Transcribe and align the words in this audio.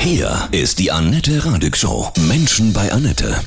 Hier 0.00 0.48
ist 0.50 0.78
die 0.78 0.90
Annette 0.90 1.44
Radig 1.44 1.76
Show. 1.76 2.10
Menschen 2.26 2.72
bei 2.72 2.90
Annette. 2.90 3.38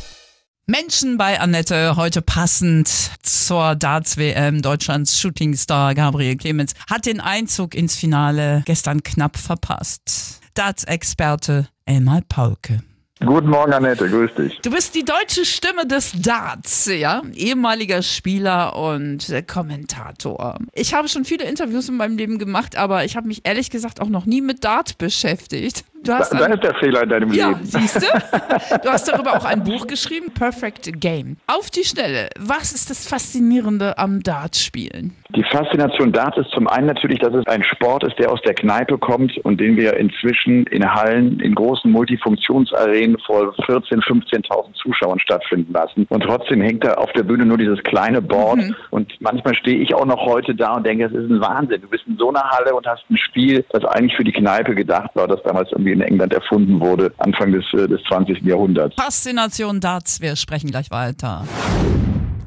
Menschen 0.68 1.18
bei 1.18 1.40
Annette, 1.40 1.96
heute 1.96 2.22
passend 2.22 2.88
zur 3.24 3.74
Darts-WM. 3.74 4.62
Deutschlands 4.62 5.20
Shootingstar 5.20 5.96
Gabriel 5.96 6.38
Clemens 6.38 6.76
hat 6.88 7.08
den 7.08 7.20
Einzug 7.22 7.74
ins 7.74 7.96
Finale 7.96 8.62
gestern 8.68 9.02
knapp 9.02 9.38
verpasst. 9.38 10.42
Darts-Experte 10.54 11.70
Elmar 11.88 12.22
Paulke. 12.30 12.84
Guten 13.20 13.50
Morgen, 13.50 13.74
Annette, 13.74 14.08
grüß 14.08 14.36
dich. 14.36 14.60
Du 14.62 14.70
bist 14.70 14.94
die 14.94 15.06
deutsche 15.06 15.46
Stimme 15.46 15.88
des 15.88 16.12
Darts, 16.22 16.86
ja? 16.86 17.24
Ehemaliger 17.34 18.04
Spieler 18.04 18.76
und 18.76 19.34
Kommentator. 19.48 20.60
Ich 20.74 20.94
habe 20.94 21.08
schon 21.08 21.26
viele 21.26 21.46
Interviews 21.46 21.90
in 21.90 21.98
meinem 21.98 22.18
Leben 22.18 22.38
gemacht, 22.38 22.76
aber 22.76 23.06
ich 23.06 23.16
habe 23.16 23.28
mich 23.28 23.42
ehrlich 23.44 23.72
gesagt 23.72 24.02
auch 24.02 24.10
noch 24.10 24.28
nie 24.28 24.42
mit 24.42 24.64
Dart 24.64 25.00
beschäftigt. 25.00 25.84
Du 26.04 26.12
hast 26.12 26.34
da, 26.34 26.40
da 26.40 26.54
ist 26.54 26.64
der 26.64 26.76
Fehler 26.76 27.04
in 27.04 27.10
deinem 27.10 27.34
ja, 27.34 27.50
Leben. 27.50 27.64
siehst 27.64 28.02
du? 28.02 28.08
Du 28.84 28.90
hast 28.90 29.08
darüber 29.08 29.38
auch 29.38 29.46
ein 29.46 29.64
Buch 29.64 29.88
geschrieben, 29.88 30.32
Perfect 30.34 31.00
Game. 31.00 31.38
Auf 31.48 31.70
die 31.70 31.84
Schnelle, 31.84 32.30
was 32.38 32.74
ist 32.74 32.90
das 32.90 33.08
Faszinierende 33.08 33.98
am 33.98 34.22
Dartspielen? 34.22 35.16
Die 35.36 35.44
Faszination 35.44 36.12
Darts 36.12 36.38
ist 36.38 36.52
zum 36.52 36.68
einen 36.68 36.88
natürlich, 36.88 37.20
dass 37.20 37.34
es 37.34 37.48
ein 37.48 37.64
Sport 37.64 38.04
ist, 38.04 38.20
der 38.20 38.32
aus 38.32 38.40
der 38.42 38.54
Kneipe 38.54 38.98
kommt 38.98 39.36
und 39.40 39.60
den 39.60 39.78
wir 39.78 39.98
inzwischen 39.98 40.66
in 40.68 40.94
Hallen, 40.94 41.40
in 41.40 41.56
großen 41.56 41.90
Multifunktionsarenen 41.90 43.18
vor 43.26 43.54
14.000, 43.66 44.04
15.000 44.04 44.74
Zuschauern 44.76 45.20
stattfinden 45.20 45.74
lassen. 45.74 46.06
Und 46.10 46.24
trotzdem 46.24 46.62
hängt 46.62 46.84
da 46.84 46.96
auf 46.96 47.12
der 47.14 47.24
Bühne 47.24 47.46
nur 47.46 47.58
dieses 47.58 47.82
kleine 47.84 48.22
Board. 48.22 48.58
Mhm. 48.58 48.76
Und 48.92 49.14
manchmal 49.22 49.56
stehe 49.56 49.78
ich 49.78 49.96
auch 49.96 50.06
noch 50.06 50.24
heute 50.24 50.54
da 50.54 50.74
und 50.74 50.86
denke, 50.86 51.06
es 51.06 51.14
ist 51.14 51.32
ein 51.32 51.42
Wahnsinn. 51.42 51.82
Du 51.82 51.88
bist 51.88 52.04
in 52.06 52.18
so 52.18 52.30
einer 52.30 52.44
Halle 52.44 52.76
und 52.76 52.86
hast 52.86 53.04
ein 53.10 53.18
Spiel, 53.18 53.66
das 53.72 53.84
eigentlich 53.86 54.16
für 54.16 54.24
die 54.24 54.34
Kneipe 54.34 54.76
gedacht 54.76 55.12
war, 55.16 55.28
das 55.28 55.42
damals 55.44 55.72
irgendwie 55.72 55.93
in 55.94 56.02
England 56.02 56.34
erfunden 56.34 56.80
wurde, 56.80 57.14
Anfang 57.18 57.52
des, 57.52 57.66
äh, 57.74 57.88
des 57.88 58.02
20. 58.08 58.44
Jahrhunderts. 58.44 58.96
Faszination 58.96 59.80
Darts, 59.80 60.20
wir 60.22 60.36
sprechen 60.36 60.72
gleich 60.72 60.92
weiter. 60.92 61.46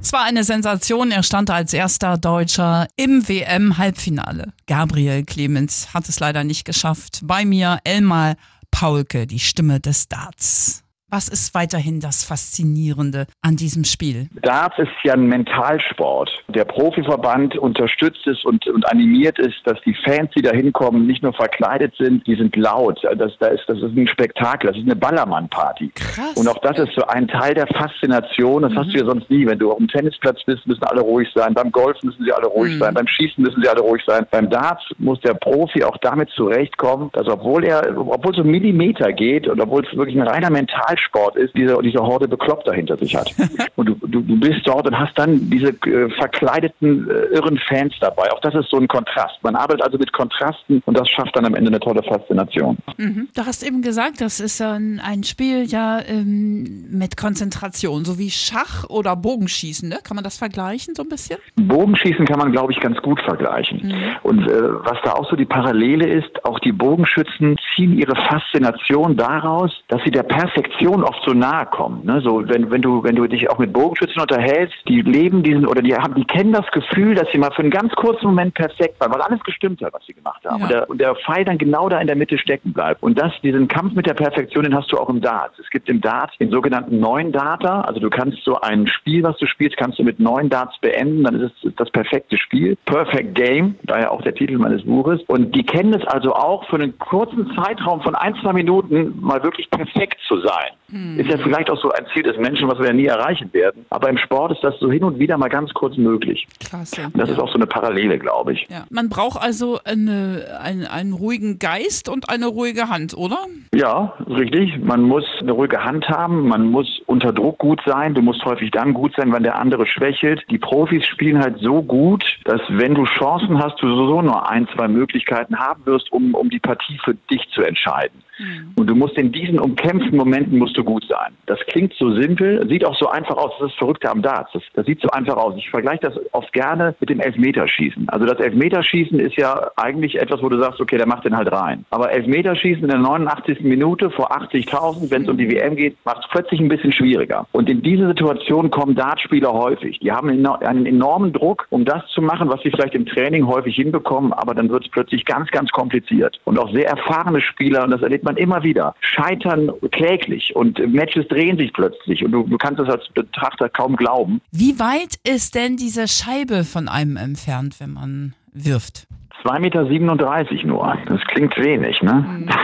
Es 0.07 0.13
war 0.13 0.25
eine 0.25 0.45
Sensation, 0.45 1.11
er 1.11 1.25
stand 1.25 1.51
als 1.51 1.73
erster 1.73 2.17
Deutscher 2.17 2.87
im 2.97 3.29
WM-Halbfinale. 3.29 4.53
Gabriel 4.67 5.25
Clemens 5.25 5.93
hat 5.95 6.09
es 6.09 6.21
leider 6.21 6.45
nicht 6.45 6.65
geschafft. 6.65 7.23
Bei 7.25 7.45
mir 7.45 7.79
Elmar 7.83 8.37
Paulke, 8.71 9.27
die 9.27 9.41
Stimme 9.41 9.81
des 9.81 10.07
Darts. 10.07 10.86
Was 11.09 11.29
ist 11.29 11.55
weiterhin 11.55 12.01
das 12.01 12.25
Faszinierende 12.25 13.29
an 13.41 13.55
diesem 13.55 13.85
Spiel? 13.85 14.29
Darts 14.43 14.77
ist 14.77 14.91
ja 15.05 15.13
ein 15.13 15.29
Mentalsport. 15.29 16.29
Der 16.49 16.65
Profiverband 16.65 17.57
unterstützt 17.57 18.27
es 18.27 18.45
und, 18.45 18.67
und 18.67 18.85
animiert 18.91 19.39
es, 19.39 19.53
dass 19.65 19.81
die 19.87 19.95
Fans, 20.05 20.33
die 20.37 20.43
da 20.43 20.51
hinkommen, 20.51 21.07
nicht 21.07 21.23
nur 21.23 21.33
verkleidet 21.33 21.95
sind, 21.97 22.27
die 22.27 22.35
sind 22.35 22.57
laut. 22.57 22.99
Das, 23.05 23.31
das, 23.39 23.53
ist, 23.53 23.69
das 23.69 23.79
ist 23.79 23.97
ein 23.97 24.09
Spektakel, 24.09 24.69
das 24.69 24.77
ist 24.77 24.83
eine 24.83 24.97
Ballermann-Party. 24.97 25.93
Und 26.35 26.49
auch 26.49 26.59
das 26.59 26.77
ist 26.81 26.93
so 26.97 27.07
ein 27.07 27.29
Teil 27.29 27.55
der 27.55 27.69
Faszination. 27.69 28.63
Das 28.63 28.73
mhm. 28.73 28.79
hast 28.79 28.93
du 28.93 28.99
ja 28.99 29.05
sonst 29.05 29.31
nie. 29.31 29.47
Wenn 29.47 29.61
du 29.61 29.71
auf 29.71 29.79
dem 29.79 29.87
Tennisplatz 29.87 30.43
bist, 30.45 30.67
müssen 30.67 30.83
alle 30.83 31.03
ruhig 31.03 31.29
sein. 31.37 31.55
Beim 31.55 31.71
Golf 31.71 32.03
müssen 32.03 32.25
sie 32.25 32.33
alle 32.33 32.49
ruhig 32.49 32.75
mhm. 32.75 32.79
sein. 32.81 32.95
Beim 32.95 33.07
Schießen 33.07 33.45
müssen 33.45 33.63
sie 33.63 33.69
alle 33.69 33.81
ruhig 33.81 34.03
sein. 34.09 34.27
Beim 34.33 34.51
Darts 34.51 34.83
muss 34.99 35.21
der 35.21 35.35
Profi 35.35 35.85
auch 35.85 35.99
damit 35.99 36.31
zurechtkommen, 36.31 37.11
dass 37.13 37.29
obwohl 37.29 37.65
er, 37.65 37.97
obwohl 37.97 38.33
es 38.33 38.39
so 38.39 38.45
Millimeter 38.45 39.13
geht 39.13 39.47
und 39.47 39.61
obwohl 39.61 39.87
es 39.87 39.97
wirklich 39.97 40.17
ein 40.17 40.27
reiner 40.27 40.51
Mental 40.51 40.96
Ballsport 40.97 41.37
ist, 41.37 41.55
diese, 41.57 41.79
diese 41.83 41.99
Horde 41.99 42.29
Bekloppter 42.29 42.73
hinter 42.73 42.97
sich 42.97 43.15
hat. 43.15 43.35
Und 43.77 43.87
du, 43.89 43.95
du, 44.07 44.21
du 44.21 44.41
bist 44.41 44.61
dort 44.65 44.87
und 44.87 44.99
hast 44.99 45.19
dann 45.19 45.51
diese 45.51 45.69
äh, 45.69 46.11
verkleideten, 46.19 47.09
äh, 47.11 47.35
irren 47.35 47.59
Fans 47.69 47.93
dabei. 48.01 48.33
Auch 48.33 48.41
das 48.41 48.55
ist 48.55 48.71
so 48.71 48.79
ein 48.79 48.89
Kontrast. 48.89 49.43
Man 49.43 49.55
arbeitet 49.55 49.83
also 49.83 49.99
mit 49.99 50.13
Kontrasten 50.13 50.83
und 50.87 50.97
das 50.97 51.09
schafft 51.11 51.37
dann 51.37 51.45
am 51.45 51.55
Ende 51.55 51.69
eine 51.69 51.81
tolle 51.81 52.03
Faszination. 52.03 52.79
Mhm. 52.97 53.29
Du 53.35 53.45
hast 53.45 53.63
eben 53.63 53.83
gesagt, 53.83 54.21
das 54.21 54.41
ist 54.41 54.63
ein, 54.63 55.01
ein 55.05 55.25
Spiel 55.25 55.65
ja 55.65 56.01
ähm, 56.07 56.87
mit 56.91 57.17
Konzentration, 57.17 58.05
so 58.05 58.19
wie 58.19 58.31
Schach 58.31 58.89
oder 58.89 59.15
Bogenschießen. 59.15 59.89
Ne? 59.89 59.99
Kann 60.03 60.15
man 60.15 60.25
das 60.25 60.39
vergleichen 60.39 60.95
so 60.95 61.03
ein 61.03 61.09
bisschen? 61.11 61.39
Bogenschießen 61.57 62.25
kann 62.25 62.39
man, 62.39 62.53
glaube 62.53 62.73
ich, 62.73 62.81
ganz 62.81 62.97
gut 63.03 63.21
vergleichen. 63.21 63.89
Mhm. 63.89 64.17
Und 64.23 64.49
äh, 64.49 64.63
was 64.85 64.99
da 65.05 65.13
auch 65.13 65.29
so 65.29 65.37
die 65.37 65.45
Parallele 65.45 66.07
ist, 66.09 66.45
auch 66.45 66.59
die 66.61 66.73
Bogenschützen 66.73 67.57
ziehen 67.75 67.99
ihre 67.99 68.17
Faszination 68.17 69.17
daraus, 69.17 69.73
dass 69.89 70.03
sie 70.05 70.11
der 70.11 70.23
Perfektion 70.23 70.86
Perfektion 70.87 71.05
oft 71.05 71.23
so 71.25 71.33
nahe 71.33 71.67
kommen. 71.67 72.05
Ne? 72.05 72.21
So, 72.23 72.43
wenn, 72.49 72.71
wenn 72.71 72.83
du, 72.83 73.03
wenn 73.03 73.17
du 73.17 73.27
dich 73.27 73.51
auch 73.51 73.59
mit 73.59 73.73
Bogenschützen 73.73 74.21
unterhältst, 74.21 74.77
die 74.89 75.03
leben 75.03 75.43
diesen 75.43 75.67
oder 75.67 75.83
die 75.83 75.95
haben, 75.95 76.15
die 76.15 76.25
kennen 76.25 76.53
das 76.53 76.67
Gefühl, 76.71 77.15
dass 77.15 77.29
sie 77.33 77.39
mal 77.39 77.51
für 77.51 77.63
einen 77.63 77.71
ganz 77.71 77.93
kurzen 77.95 78.27
Moment 78.27 78.55
perfekt 78.55 79.01
waren, 79.01 79.13
weil 79.13 79.21
alles 79.21 79.43
gestimmt 79.43 79.83
hat, 79.83 79.93
was 79.93 80.05
sie 80.07 80.15
gemacht 80.15 80.45
haben. 80.45 80.59
Ja. 80.59 80.65
Und, 80.65 80.71
der, 80.71 80.91
und 80.91 81.01
der 81.01 81.15
Pfeil 81.17 81.45
dann 81.45 81.59
genau 81.59 81.89
da 81.89 82.01
in 82.01 82.07
der 82.07 82.17
Mitte 82.17 82.39
stecken 82.39 82.73
bleibt. 82.73 83.03
Und 83.03 83.21
das, 83.21 83.33
diesen 83.43 83.69
Kampf 83.69 83.95
mit 83.95 84.07
der 84.07 84.15
Perfektion, 84.15 84.65
den 84.65 84.75
hast 84.75 84.93
du 84.93 84.99
auch 84.99 85.09
im 85.09 85.21
Darts. 85.21 85.59
Es 85.59 85.69
gibt 85.71 85.89
im 85.89 86.01
Darts 86.01 86.37
den 86.39 86.51
sogenannten 86.51 87.01
neun 87.01 87.33
Data. 87.33 87.81
Also 87.83 88.01
du 88.01 88.11
kannst 88.11 88.39
so 88.45 88.61
ein 88.61 88.87
Spiel, 88.87 89.23
was 89.23 89.37
du 89.39 89.47
spielst, 89.47 89.77
kannst 89.77 89.99
du 89.99 90.05
mit 90.05 90.21
neun 90.21 90.49
Darts 90.49 90.79
beenden. 90.81 91.25
Dann 91.25 91.41
ist 91.41 91.53
es 91.65 91.75
das 91.77 91.91
perfekte 91.91 92.39
Spiel. 92.39 92.77
Perfect 92.85 93.35
Game, 93.35 93.77
daher 93.85 94.13
auch 94.13 94.23
der 94.23 94.35
Titel 94.35 94.59
meines 94.59 94.85
Buches. 94.85 95.21
Und 95.27 95.55
die 95.55 95.65
kennen 95.65 95.95
es 95.95 96.07
also 96.07 96.35
auch 96.35 96.67
für 96.69 96.77
einen 96.77 96.99
kurzen 96.99 97.53
Zeitraum 97.57 98.01
von 98.03 98.15
ein, 98.15 98.35
zwei 98.37 98.53
Minuten 98.53 99.15
mal 99.21 99.43
wirklich 99.43 99.69
perfekt 99.71 100.19
zu 100.29 100.39
sein. 100.41 100.76
Hm. 100.91 101.19
Ist 101.19 101.29
ja 101.29 101.39
vielleicht 101.39 101.71
auch 101.71 101.81
so 101.81 101.91
ein 101.91 102.07
Ziel 102.13 102.23
des 102.23 102.37
Menschen, 102.37 102.69
was 102.69 102.79
wir 102.79 102.87
ja 102.87 102.93
nie 102.93 103.07
erreichen 103.07 103.53
werden. 103.53 103.87
Aber 103.91 104.09
im 104.09 104.19
Sport 104.19 104.53
ist 104.53 104.63
das 104.63 104.79
so 104.79 104.91
hin 104.91 105.03
und 105.03 105.19
wieder 105.19 105.37
mal 105.37 105.49
ganz 105.49 105.73
kurz 105.75 105.97
möglich. 105.97 106.47
Klasse. 106.61 107.11
Das 107.15 107.29
ja. 107.29 107.35
ist 107.35 107.41
auch 107.41 107.49
so 107.49 107.57
eine 107.57 107.67
Parallele, 107.67 108.19
glaube 108.19 108.53
ich. 108.53 108.67
Ja. 108.71 108.85
Man 108.91 109.09
braucht 109.09 109.41
also 109.41 109.81
eine, 109.85 110.59
einen, 110.61 110.87
einen 110.87 111.13
ruhigen 111.13 111.59
Geist 111.59 112.09
und 112.09 112.29
eine 112.29 112.47
ruhige 112.47 112.89
Hand, 112.89 113.17
oder? 113.17 113.39
Ja, 113.77 114.15
richtig. 114.27 114.79
Man 114.83 115.03
muss 115.03 115.25
eine 115.41 115.53
ruhige 115.53 115.85
Hand 115.85 116.09
haben, 116.09 116.49
man 116.49 116.71
muss 116.71 117.03
unter 117.05 117.31
Druck 117.31 117.59
gut 117.59 117.83
sein. 117.85 118.15
Du 118.15 118.23
musst 118.23 118.43
häufig 118.47 118.71
dann 118.71 118.95
gut 118.95 119.15
sein, 119.19 119.31
wenn 119.35 119.43
der 119.43 119.59
andere 119.59 119.87
schwächelt. 119.87 120.43
Die 120.51 120.57
Profis 120.57 121.05
spielen 121.05 121.39
halt 121.39 121.59
so 121.59 121.83
gut, 121.83 122.25
dass 122.45 122.63
wenn 122.71 122.95
du 122.95 123.05
Chancen 123.05 123.63
hast, 123.63 123.83
du 123.83 123.87
sowieso 123.87 124.23
nur 124.23 124.49
ein, 124.49 124.67
zwei 124.75 124.89
Möglichkeiten 124.89 125.59
haben 125.59 125.85
wirst, 125.85 126.11
um, 126.11 126.35
um 126.35 126.49
die 126.49 126.59
Partie 126.59 126.99
für 127.05 127.15
dich 127.31 127.47
zu 127.51 127.61
entscheiden. 127.61 128.23
Mhm. 128.39 128.73
Und 128.77 128.87
du 128.87 128.95
musst 128.95 129.17
in 129.19 129.33
diesen 129.33 129.59
umkämpften 129.59 130.17
Momenten 130.17 130.59
musst 130.59 130.77
du 130.77 130.85
gut 130.85 131.05
sein. 131.09 131.35
Das 131.47 131.59
klingt 131.67 131.93
so 131.95 132.15
simpel, 132.15 132.67
sieht 132.69 132.85
auch 132.85 132.97
so 132.97 133.09
einfach 133.09 133.37
aus. 133.37 133.53
Das 133.59 133.69
ist 133.69 133.73
das 133.73 133.79
Verrückte 133.79 134.11
am 134.11 134.23
Darts. 134.23 134.53
Das, 134.53 134.63
das 134.75 134.87
sieht 134.87 135.01
so 135.01 135.09
einfach 135.11 135.37
aus. 135.37 135.55
Ich 135.57 135.71
vergleiche 135.71 136.01
das 136.01 136.15
oft 136.33 136.53
gerne 136.53 136.95
mit 137.01 137.11
dem 137.11 137.21
Elfmeterschießen. 137.21 138.09
Also 138.09 138.27
das 138.27 138.39
Elfmeterschießen 138.41 139.19
ist 139.21 139.37
ja 139.37 139.71
eigentlich 139.77 140.19
etwas, 140.19 140.43
wo 140.43 140.49
du 140.49 140.59
sagst, 140.61 140.81
okay, 140.81 140.97
der 140.97 141.07
macht 141.07 141.25
den 141.25 141.37
halt 141.37 141.51
rein. 141.53 141.85
Aber 141.91 142.11
Elfmeterschießen 142.11 142.83
in 142.83 142.89
der 142.89 142.99
89. 142.99 143.61
Minute 143.69 144.11
vor 144.11 144.33
80.000, 144.33 145.11
wenn 145.11 145.23
es 145.23 145.29
um 145.29 145.39
die 145.39 145.51
WM 145.51 145.77
geht, 145.77 145.97
macht 146.05 146.25
es 146.25 146.31
plötzlich 146.31 146.61
ein 146.61 146.69
bisschen 146.69 146.93
schwieriger. 146.93 147.47
Und 147.53 147.69
in 147.69 147.83
diese 147.83 148.07
Situation 148.09 148.71
kommen 148.71 148.95
Dartspieler 148.95 149.53
häufig. 149.53 149.99
Die 150.01 150.13
haben 150.13 150.29
einen 150.29 150.87
enormen 150.87 151.33
Druck, 151.33 151.67
um 151.71 151.85
das 151.85 152.07
zu 152.09 152.23
machen, 152.23 152.49
was 152.49 152.61
sie 152.63 152.71
vielleicht 152.71 152.95
im 152.95 153.07
Training 153.07 153.47
häufig 153.47 153.77
hinbekommen, 153.77 154.33
aber 154.33 154.55
dann 154.55 154.69
wird 154.69 154.85
es 154.85 154.91
plötzlich 154.91 155.25
ganz, 155.25 155.51
ganz 155.51 155.71
kompliziert. 155.71 156.41
Und 156.45 156.59
auch 156.59 156.73
sehr 156.73 156.89
erfahrene 156.89 157.41
Spieler, 157.41 157.85
und 157.85 157.91
das 157.91 158.03
erlebt 158.03 158.25
man 158.25 158.37
immer 158.37 158.63
wieder, 158.63 158.95
scheitern 159.01 159.73
kläglich 159.91 160.55
und 160.55 160.79
Matches 160.93 161.29
drehen 161.29 161.57
sich 161.57 161.73
plötzlich 161.73 162.25
und 162.25 162.33
du, 162.33 162.43
du 162.45 162.59
kannst 162.59 162.81
das 162.81 162.89
als 162.89 163.09
Betrachter 163.15 163.69
kaum 163.69 163.97
glauben. 163.97 164.41
Wie 164.51 164.79
weit 164.79 165.17
ist 165.25 165.55
denn 165.55 165.77
diese 165.77 166.09
Scheibe 166.09 166.65
von 166.65 166.89
einem 166.89 167.17
entfernt, 167.17 167.77
wenn 167.81 167.93
man 167.93 168.35
wirft? 168.53 169.07
2,37 169.47 169.61
Meter 169.61 170.67
nur. 170.67 170.99
Das 171.07 171.21
klingt 171.29 171.57
wenig, 171.57 172.03
ne? 172.03 172.25
Mhm. 172.27 172.49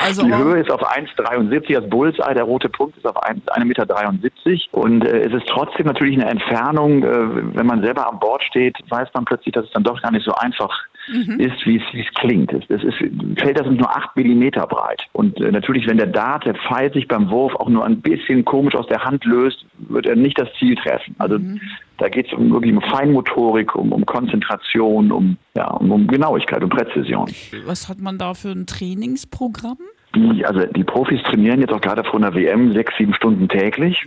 Also 0.00 0.24
die 0.24 0.34
Höhe 0.34 0.60
ist 0.60 0.70
auf 0.70 0.80
1,73, 0.82 1.74
das 1.74 1.88
Bullseye, 1.90 2.34
der 2.34 2.44
rote 2.44 2.68
Punkt 2.68 2.96
ist 2.96 3.06
auf 3.06 3.16
1,73 3.22 3.64
Meter 3.64 3.86
und 4.72 5.04
äh, 5.04 5.20
es 5.20 5.34
ist 5.34 5.46
trotzdem 5.48 5.86
natürlich 5.86 6.18
eine 6.18 6.30
Entfernung, 6.30 7.02
äh, 7.02 7.56
wenn 7.56 7.66
man 7.66 7.82
selber 7.82 8.10
an 8.10 8.18
Bord 8.18 8.42
steht, 8.44 8.76
weiß 8.88 9.08
man 9.14 9.24
plötzlich, 9.24 9.52
dass 9.52 9.64
es 9.64 9.70
dann 9.72 9.82
doch 9.82 10.00
gar 10.00 10.12
nicht 10.12 10.24
so 10.24 10.32
einfach 10.32 10.70
mhm. 11.08 11.40
ist, 11.40 11.66
wie 11.66 11.76
es 11.78 12.14
klingt. 12.14 12.52
Es, 12.52 12.64
es 12.68 12.84
ist, 12.84 12.96
Felder 13.36 13.64
sind 13.64 13.78
nur 13.78 13.90
8 13.90 14.16
Millimeter 14.16 14.66
breit 14.66 15.02
und 15.12 15.38
äh, 15.40 15.50
natürlich, 15.50 15.86
wenn 15.86 15.98
der 15.98 16.06
Dart, 16.06 16.46
der 16.46 16.54
Pfeil 16.54 16.92
sich 16.92 17.08
beim 17.08 17.28
Wurf 17.30 17.54
auch 17.56 17.68
nur 17.68 17.84
ein 17.84 18.00
bisschen 18.00 18.44
komisch 18.44 18.74
aus 18.74 18.86
der 18.86 19.04
Hand 19.04 19.24
löst, 19.24 19.66
wird 19.78 20.06
er 20.06 20.16
nicht 20.16 20.38
das 20.38 20.48
Ziel 20.58 20.76
treffen. 20.76 21.14
Also 21.18 21.38
mhm. 21.38 21.60
Da 21.98 22.08
geht 22.08 22.28
es 22.28 22.32
um, 22.32 22.52
wirklich 22.52 22.72
um 22.72 22.80
Feinmotorik, 22.80 23.74
um, 23.74 23.92
um 23.92 24.06
Konzentration, 24.06 25.10
um, 25.10 25.36
ja, 25.58 25.70
um, 25.72 26.06
Genauigkeit 26.06 26.62
und 26.62 26.70
Präzision. 26.70 27.28
Was 27.64 27.88
hat 27.88 28.00
man 28.00 28.16
da 28.16 28.34
für 28.34 28.50
ein 28.50 28.66
Trainingsprogramm? 28.66 29.78
Die, 30.14 30.44
also 30.44 30.64
die 30.64 30.84
Profis 30.84 31.22
trainieren 31.24 31.60
jetzt 31.60 31.72
auch 31.72 31.80
gerade 31.80 32.02
vor 32.02 32.16
einer 32.16 32.34
WM 32.34 32.72
sechs, 32.72 32.96
sieben 32.96 33.12
Stunden 33.12 33.48
täglich. 33.48 34.06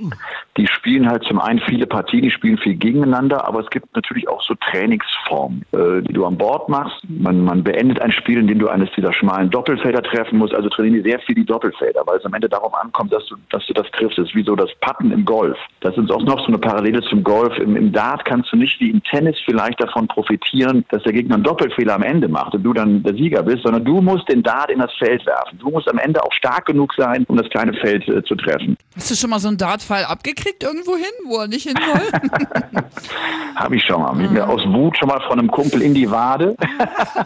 Die 0.57 0.67
spielen 0.67 1.07
halt 1.07 1.23
zum 1.23 1.39
einen 1.39 1.59
viele 1.59 1.85
Partien, 1.85 2.23
die 2.23 2.31
spielen 2.31 2.57
viel 2.57 2.75
gegeneinander, 2.75 3.47
aber 3.47 3.59
es 3.59 3.69
gibt 3.69 3.95
natürlich 3.95 4.27
auch 4.27 4.41
so 4.41 4.55
Trainingsformen, 4.55 5.63
äh, 5.71 6.01
die 6.01 6.13
du 6.13 6.25
an 6.25 6.37
Bord 6.37 6.69
machst. 6.69 6.97
Man, 7.07 7.43
man 7.43 7.63
beendet 7.63 8.01
ein 8.01 8.11
Spiel, 8.11 8.39
in 8.39 8.47
dem 8.47 8.57
du 8.57 8.67
eines 8.67 8.89
dieser 8.95 9.13
schmalen 9.13 9.49
Doppelfelder 9.51 10.01
treffen 10.01 10.39
musst. 10.39 10.55
Also 10.55 10.69
trainieren 10.69 11.03
die 11.03 11.09
sehr 11.09 11.19
viel 11.19 11.35
die 11.35 11.45
Doppelfelder, 11.45 12.01
weil 12.05 12.17
es 12.17 12.25
am 12.25 12.33
Ende 12.33 12.49
darauf 12.49 12.73
ankommt, 12.73 13.13
dass 13.13 13.25
du, 13.27 13.35
dass 13.51 13.65
du 13.67 13.73
das 13.73 13.89
triffst. 13.91 14.17
Das 14.17 14.27
ist 14.27 14.35
wie 14.35 14.43
so 14.43 14.55
das 14.55 14.73
Patten 14.81 15.11
im 15.11 15.23
Golf. 15.23 15.57
Das 15.81 15.95
ist 15.97 16.11
auch 16.11 16.23
noch 16.23 16.39
so 16.39 16.47
eine 16.47 16.57
Parallele 16.57 17.01
zum 17.01 17.23
Golf. 17.23 17.57
Im, 17.59 17.75
Im 17.75 17.91
Dart 17.91 18.25
kannst 18.25 18.51
du 18.51 18.57
nicht 18.57 18.79
wie 18.79 18.89
im 18.89 19.03
Tennis 19.03 19.37
vielleicht 19.45 19.81
davon 19.81 20.07
profitieren, 20.07 20.83
dass 20.89 21.03
der 21.03 21.13
Gegner 21.13 21.35
einen 21.35 21.43
Doppelfehler 21.43 21.93
am 21.93 22.03
Ende 22.03 22.27
macht 22.27 22.55
und 22.55 22.63
du 22.63 22.73
dann 22.73 23.03
der 23.03 23.13
Sieger 23.13 23.43
bist, 23.43 23.63
sondern 23.63 23.85
du 23.85 24.01
musst 24.01 24.27
den 24.29 24.41
Dart 24.41 24.71
in 24.71 24.79
das 24.79 24.91
Feld 24.93 25.25
werfen. 25.27 25.59
Du 25.59 25.69
musst 25.69 25.90
am 25.91 25.99
Ende 25.99 26.23
auch 26.23 26.33
stark 26.33 26.65
genug 26.65 26.93
sein, 26.95 27.25
um 27.27 27.37
das 27.37 27.49
kleine 27.49 27.73
Feld 27.73 28.07
äh, 28.07 28.23
zu 28.23 28.35
treffen. 28.35 28.77
Hast 28.95 29.11
du 29.11 29.15
schon 29.15 29.29
mal 29.29 29.39
so 29.39 29.47
einen 29.47 29.57
Dartpfeil 29.57 30.05
abgekriegt 30.05 30.63
irgendwo 30.63 30.95
hin, 30.95 31.11
wo 31.25 31.37
er 31.37 31.47
nicht 31.47 31.63
hin 31.63 31.75
soll? 31.77 32.81
Habe 33.55 33.75
ich 33.75 33.83
schon 33.83 34.01
mal. 34.01 34.13
Mhm. 34.13 34.33
Mir 34.33 34.47
aus 34.47 34.61
Wut 34.65 34.97
schon 34.97 35.07
mal 35.07 35.21
von 35.27 35.39
einem 35.39 35.49
Kumpel 35.49 35.81
in 35.81 35.93
die 35.93 36.09
Wade. 36.09 36.55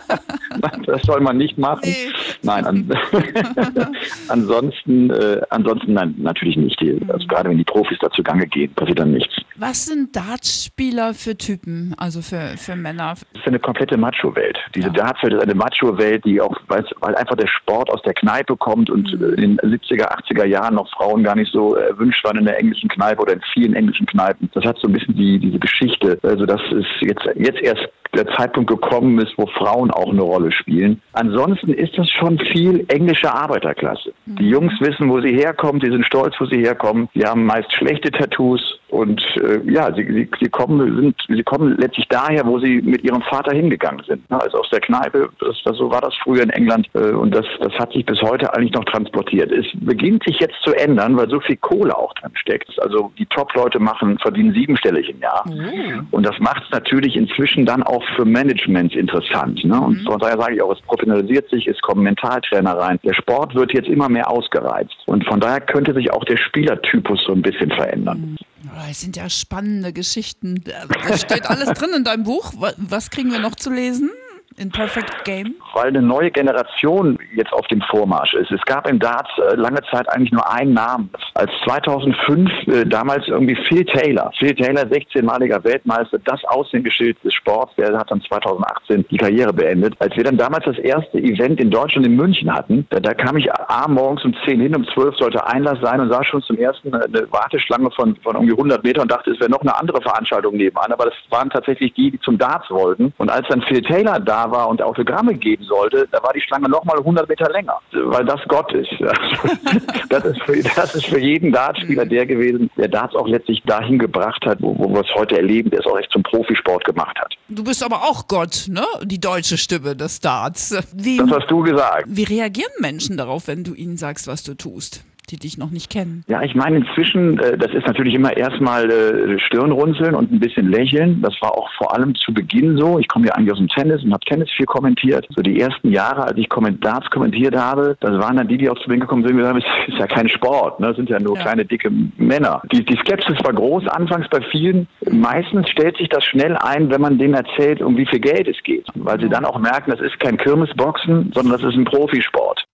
das 0.86 1.02
soll 1.04 1.22
man 1.22 1.38
nicht 1.38 1.58
machen. 1.58 1.82
Nee. 1.84 2.12
Nein, 2.42 2.66
an, 2.66 2.92
ansonsten, 4.28 5.10
äh, 5.12 5.42
ansonsten 5.50 5.94
nein, 5.94 6.16
natürlich 6.18 6.58
nicht. 6.58 6.80
Also 7.08 7.28
gerade 7.28 7.50
wenn 7.50 7.58
die 7.58 7.64
Profis 7.64 7.98
dazu 8.00 8.22
Gange 8.24 8.48
gehen, 8.48 8.74
passiert 8.74 9.00
dann 9.00 9.12
nichts. 9.12 9.36
Was 9.58 9.86
sind 9.86 10.16
Dartspieler 10.16 11.14
für 11.14 11.38
Typen, 11.38 11.96
also 11.98 12.22
für, 12.22 12.58
für 12.58 12.76
Männer? 12.76 13.14
Das 13.14 13.42
ist 13.42 13.48
eine 13.48 13.60
komplette 13.60 13.98
Macho-Welt. 13.98 14.58
Diese 14.76 14.88
ja. 14.88 14.94
Dartswelt 14.94 15.34
ist 15.34 15.44
eine 15.44 15.56
Macho-Welt, 15.56 16.26
die 16.26 16.42
auch, 16.42 16.58
weil, 16.68 16.86
weil 17.00 17.16
einfach 17.16 17.38
der 17.38 17.48
Sport 17.48 17.90
aus 17.90 18.02
der 18.02 18.14
Kneipe 18.14 18.58
kommt 18.58 18.90
und 18.90 19.14
mhm. 19.14 19.34
in 19.36 19.58
den 19.58 19.60
70er, 19.60 20.10
80er 20.10 20.46
Jahren 20.46 20.76
noch 20.76 20.90
Frauen 20.92 21.24
gar 21.24 21.36
nicht 21.36 21.54
so 21.54 21.76
erwünscht 21.76 22.24
waren 22.26 22.38
in 22.38 22.46
der 22.46 22.60
englischen 22.60 22.90
Kneipe 22.90 23.22
oder 23.22 23.34
in 23.34 23.42
vielen 23.54 23.76
englischen 23.76 24.06
Kneipen. 24.06 24.50
Das 24.54 24.66
hat 24.66 24.78
so 24.80 24.88
ein 24.88 24.94
bisschen 24.94 25.16
die, 25.16 25.40
diese 25.40 25.60
Geschichte. 25.60 26.20
Also 26.24 26.46
das 26.46 26.62
ist 26.72 26.88
jetzt, 27.02 27.26
jetzt 27.36 27.62
erst 27.62 27.88
der 28.14 28.28
Zeitpunkt 28.36 28.70
gekommen 28.70 29.20
ist, 29.20 29.34
wo 29.38 29.46
Frauen 29.48 29.92
auch 29.92 30.12
eine 30.12 30.22
Rolle 30.22 30.52
spielen. 30.52 31.02
Ansonsten 31.14 31.74
ist 31.74 31.98
das 31.98 32.10
schon 32.10 32.40
viel 32.40 32.86
englische 32.88 33.34
Arbeiterklasse. 33.34 34.14
Die 34.26 34.44
mhm. 34.44 34.50
Jungs 34.50 34.74
wissen, 34.80 35.10
wo 35.10 35.22
sie 35.22 35.34
herkommen, 35.34 35.80
die 35.80 35.92
sind 35.92 36.06
stolz, 36.06 36.36
wo 36.40 36.46
sie 36.46 36.60
herkommen. 36.60 37.10
Die 37.14 37.26
haben 37.26 37.46
meist 37.46 37.72
schlechte 37.74 38.12
Tattoos 38.12 38.80
und 38.96 39.22
äh, 39.38 39.60
ja, 39.70 39.94
sie, 39.94 40.06
sie, 40.06 40.30
sie 40.40 40.50
kommen 40.50 40.96
sind 40.96 41.16
sie 41.28 41.44
kommen 41.44 41.76
letztlich 41.78 42.08
daher, 42.10 42.46
wo 42.46 42.60
sie 42.60 42.82
mit 42.82 43.04
ihrem 43.04 43.22
Vater 43.22 43.54
hingegangen 43.56 44.04
sind. 44.08 44.24
Also 44.30 44.60
aus 44.60 44.70
der 44.72 44.80
Kneipe. 44.80 45.30
Das, 45.40 45.58
das, 45.64 45.78
so 45.78 45.92
war 45.92 46.02
das 46.02 46.14
früher 46.24 46.44
in 46.44 46.50
England 46.50 46.88
äh, 46.94 47.12
und 47.12 47.34
das 47.36 47.46
das 47.60 47.74
hat 47.74 47.92
sich 47.94 48.06
bis 48.06 48.22
heute 48.22 48.54
eigentlich 48.54 48.74
noch 48.74 48.86
transportiert. 48.86 49.52
Es 49.52 49.66
beginnt 49.74 50.24
sich 50.24 50.40
jetzt 50.40 50.56
zu 50.64 50.74
ändern, 50.74 51.18
weil 51.18 51.30
so 51.30 51.40
viel 51.40 51.58
Kohle 51.58 51.96
auch 51.96 52.14
dran 52.14 52.32
steckt. 52.36 52.72
Also 52.82 53.12
die 53.18 53.26
Top-Leute 53.26 53.80
machen 53.80 54.18
verdienen 54.20 54.54
siebenstellig 54.54 55.10
im 55.10 55.20
Jahr 55.20 55.44
mhm. 55.48 56.08
und 56.12 56.26
das 56.26 56.38
macht 56.40 56.64
es 56.64 56.72
natürlich 56.72 57.16
inzwischen 57.16 57.66
dann 57.66 57.84
auch 57.84 58.04
für 58.16 58.26
Management 58.26 58.96
interessant. 58.96 59.64
Ne? 59.64 59.80
Und 59.80 60.02
mhm. 60.02 60.06
von 60.06 60.20
daher 60.20 60.40
sage 60.40 60.56
ich 60.56 60.62
auch, 60.62 60.72
es 60.72 60.82
professionalisiert 60.82 61.50
sich, 61.50 61.68
es 61.68 61.80
kommen 61.82 62.04
Mentaltrainer 62.04 62.78
rein. 62.78 63.00
Der 63.04 63.14
Sport 63.14 63.56
wird 63.56 63.74
jetzt 63.74 63.90
immer 63.90 64.10
mehr 64.10 64.30
ausgereizt. 64.30 64.96
Und 65.06 65.26
von 65.26 65.40
daher 65.40 65.62
könnte 65.62 65.94
sich 65.94 66.12
auch 66.12 66.24
der 66.26 66.38
Spielertypus 66.38 67.24
so 67.26 67.34
ein 67.34 67.42
bisschen 67.42 67.72
verändern. 67.72 68.38
Mhm. 68.40 68.55
Das 68.76 69.00
sind 69.00 69.16
ja 69.16 69.30
spannende 69.30 69.94
Geschichten. 69.94 70.62
Da 70.64 71.18
steht 71.18 71.46
alles 71.50 71.70
drin 71.78 71.92
in 71.96 72.04
deinem 72.04 72.24
Buch. 72.24 72.54
Was 72.78 73.10
kriegen 73.10 73.32
wir 73.32 73.40
noch 73.40 73.56
zu 73.56 73.70
lesen? 73.72 74.12
In 74.58 74.72
Perfect 74.72 75.26
Game? 75.26 75.56
Weil 75.74 75.88
eine 75.88 76.02
neue 76.02 76.32
Generation 76.32 77.20
jetzt 77.36 77.52
auf 77.52 77.68
dem 77.68 77.82
Vormarsch 77.82 78.34
ist. 78.34 78.52
Es 78.52 78.62
gab 78.66 78.88
im 78.88 79.00
Darts 79.00 79.30
äh, 79.38 79.56
lange 79.56 79.82
Zeit 79.92 80.08
eigentlich 80.10 80.32
nur 80.32 80.50
einen 80.50 80.74
Namen. 80.74 81.10
Als 81.34 81.52
2005 81.66 82.50
äh, 82.68 82.86
damals 82.86 83.28
irgendwie 83.28 83.56
Phil 83.68 83.84
Taylor, 83.86 84.32
Phil 84.40 84.56
Taylor, 84.56 84.84
16-maliger 84.84 85.64
Weltmeister, 85.64 86.20
das 86.20 86.44
Aushängeschild 86.46 87.22
des 87.24 87.34
Sports, 87.34 87.74
der 87.78 87.98
hat 87.98 88.10
dann 88.10 88.22
2018 88.22 89.06
die 89.10 89.18
Karriere 89.18 89.52
beendet. 89.52 89.96
Als 90.00 90.16
wir 90.16 90.24
dann 90.24 90.38
damals 90.38 90.66
das 90.66 90.78
erste 90.78 91.18
Event 91.18 91.60
in 91.60 91.70
Deutschland 91.70 92.08
in 92.08 92.16
München 92.16 92.54
hatten, 92.54 92.88
da, 92.90 93.00
da 93.00 93.14
kam 93.14 93.38
ich 93.38 93.52
A 93.54 93.88
morgens 93.88 94.24
um 94.24 94.34
10 94.46 94.62
hin, 94.62 94.76
um 94.76 94.88
12 94.88 95.18
sollte 95.18 95.46
Einlass 95.46 95.80
sein 95.82 96.00
und 96.00 96.10
sah 96.10 96.24
schon 96.24 96.42
zum 96.44 96.58
ersten 96.58 96.94
eine 96.94 97.32
Warteschlange 97.32 97.92
von, 97.92 98.16
von 98.18 98.36
irgendwie 98.36 98.54
100 98.54 98.84
Metern 98.84 99.04
und 99.04 99.12
dachte, 99.12 99.32
es 99.32 99.40
wäre 99.40 99.50
noch 99.50 99.62
eine 99.62 99.78
andere 99.78 100.02
Veranstaltung 100.02 100.56
nebenan. 100.56 100.92
Aber 100.92 101.06
das 101.06 101.14
waren 101.30 101.50
tatsächlich 101.50 101.94
die, 101.94 102.12
die 102.12 102.20
zum 102.22 102.38
Darts 102.38 102.70
wollten. 102.70 103.14
Und 103.18 103.30
als 103.30 103.48
dann 103.50 103.62
Phil 103.64 103.82
Taylor 103.82 104.20
da 104.20 104.45
war 104.52 104.70
und 104.70 104.82
Autogramme 104.82 105.34
geben 105.36 105.64
sollte, 105.64 106.08
da 106.12 106.22
war 106.24 106.34
die 106.34 106.42
Schlange 106.42 106.70
nochmal 106.70 106.98
100 106.98 107.28
Meter 107.28 107.50
länger, 107.52 107.78
weil 107.92 108.26
das 108.26 108.40
Gott 108.48 108.72
ist. 108.74 108.92
das, 110.10 110.26
ist 110.26 110.42
für, 110.44 110.62
das 110.62 110.96
ist 110.96 111.06
für 111.06 111.20
jeden 111.20 111.52
Dartspieler 111.52 112.06
der 112.06 112.26
gewesen, 112.26 112.70
der 112.78 112.88
Darts 112.88 113.16
auch 113.16 113.28
letztlich 113.28 113.62
dahin 113.64 114.00
gebracht 114.00 114.46
hat, 114.46 114.62
wo, 114.62 114.78
wo 114.78 114.90
wir 114.94 115.02
es 115.02 115.14
heute 115.16 115.38
erleben, 115.38 115.70
der 115.70 115.80
es 115.80 115.86
auch 115.86 115.98
echt 115.98 116.12
zum 116.12 116.24
Profisport 116.24 116.86
gemacht 116.86 117.18
hat. 117.20 117.34
Du 117.48 117.64
bist 117.64 117.84
aber 117.84 118.04
auch 118.04 118.28
Gott, 118.28 118.66
ne? 118.70 118.86
Die 119.04 119.20
deutsche 119.20 119.58
Stimme 119.58 119.96
des 119.96 120.20
Darts. 120.20 120.76
Wie, 120.94 121.18
das 121.18 121.30
hast 121.32 121.50
du 121.50 121.62
gesagt. 121.62 122.06
Wie 122.08 122.24
reagieren 122.24 122.72
Menschen 122.80 123.18
darauf, 123.18 123.48
wenn 123.48 123.64
du 123.64 123.74
ihnen 123.74 123.98
sagst, 123.98 124.28
was 124.28 124.44
du 124.44 124.56
tust? 124.56 125.04
Die 125.26 125.38
dich 125.38 125.58
noch 125.58 125.72
nicht 125.72 125.92
kennen? 125.92 126.24
Ja, 126.28 126.42
ich 126.42 126.56
meine 126.56 126.78
inzwischen, 126.78 127.40
äh, 127.40 127.58
das 127.58 127.74
ist 127.74 127.86
natürlich 127.88 128.14
immer 128.14 128.36
erstmal 128.36 128.90
äh, 128.90 129.40
Stirnrunzeln 129.40 130.16
und 130.16 130.32
ein 130.32 130.40
bisschen 130.40 130.70
lächeln. 130.70 131.22
Das 131.22 131.34
war 131.42 131.58
auch 131.58 131.70
vor 131.78 131.94
allem 131.94 132.16
zu 132.16 132.34
Beginn 132.34 132.78
so. 132.78 133.00
Ich 133.00 133.08
komme 133.08 133.28
ja 133.28 133.34
eigentlich 133.34 133.52
aus 133.52 133.60
dem 133.60 133.68
Tennis 133.68 134.04
und 134.04 134.14
habe 134.14 134.26
Tennis 134.26 134.50
viel 134.56 134.66
kommentiert. 134.66 135.28
So 135.36 135.42
die 135.42 135.60
ersten 135.60 135.92
Jahre, 135.92 136.24
als 136.24 136.38
ich 136.38 136.48
Darts 136.82 137.10
kommentiert 137.10 137.56
habe, 137.56 137.98
das 138.00 138.12
waren 138.20 138.38
dann 138.38 138.48
die, 138.48 138.58
die 138.58 138.70
auch 138.70 138.80
zu 138.80 138.90
mir 138.90 138.98
gekommen 138.98 139.24
sind 139.24 139.34
und 139.34 139.38
gesagt 139.40 139.56
haben, 139.56 139.64
es 139.88 139.94
ist 139.94 140.00
ja 140.00 140.08
kein 140.08 140.30
Sport, 140.30 140.80
ne? 140.80 140.88
das 140.88 140.96
sind 140.96 141.10
ja 141.10 141.20
nur 141.20 141.36
ja. 141.36 141.42
kleine, 141.42 141.66
dicke 141.66 141.92
Männer. 142.18 142.62
Die, 142.72 142.84
die 142.84 142.98
Skepsis 142.98 143.38
war 143.44 143.54
groß 143.54 143.88
anfangs 143.88 144.28
bei 144.30 144.42
vielen. 144.52 144.88
Meistens 145.12 145.70
stellt 145.70 145.98
sich 145.98 146.10
das 146.10 146.24
schnell 146.26 146.56
ein, 146.58 146.90
wenn 146.90 147.02
man 147.02 147.18
denen 147.18 147.34
erzählt, 147.34 147.82
um 147.82 147.98
wie 147.98 148.06
viel 148.06 148.20
Geld 148.20 148.48
es 148.48 148.62
geht. 148.64 148.88
Weil 148.96 149.20
sie 149.20 149.30
dann 149.30 149.46
auch 149.46 149.60
merken, 149.60 149.92
das 149.92 150.02
ist 150.02 150.20
kein 150.20 150.38
Kirmesboxen, 150.38 151.32
sondern 151.34 151.60
das 151.60 151.70
ist 151.70 151.78
ein 151.78 151.86
Profisport. 151.86 152.66